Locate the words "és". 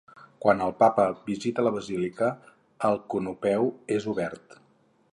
3.99-4.13